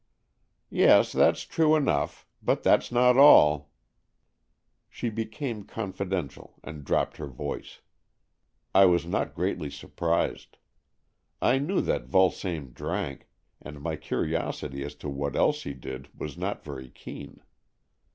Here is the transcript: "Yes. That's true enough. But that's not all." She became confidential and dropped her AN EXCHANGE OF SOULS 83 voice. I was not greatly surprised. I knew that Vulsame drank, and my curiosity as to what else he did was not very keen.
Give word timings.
"Yes. 0.71 1.11
That's 1.11 1.43
true 1.43 1.75
enough. 1.75 2.25
But 2.41 2.63
that's 2.63 2.91
not 2.91 3.17
all." 3.17 3.69
She 4.89 5.11
became 5.11 5.61
confidential 5.63 6.55
and 6.63 6.83
dropped 6.83 7.17
her 7.17 7.25
AN 7.25 7.31
EXCHANGE 7.33 7.39
OF 7.45 7.61
SOULS 7.61 7.67
83 7.67 7.67
voice. 7.75 7.81
I 8.73 8.85
was 8.85 9.05
not 9.05 9.35
greatly 9.35 9.69
surprised. 9.69 10.57
I 11.39 11.59
knew 11.59 11.81
that 11.81 12.07
Vulsame 12.07 12.73
drank, 12.73 13.27
and 13.61 13.79
my 13.79 13.95
curiosity 13.95 14.83
as 14.83 14.95
to 14.95 15.07
what 15.07 15.35
else 15.35 15.61
he 15.65 15.75
did 15.75 16.09
was 16.17 16.35
not 16.35 16.63
very 16.65 16.89
keen. 16.89 17.43